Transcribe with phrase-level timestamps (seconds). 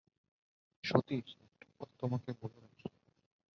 [0.83, 2.87] সতীশ, একটা কথা তোমাকে বলে রাখি।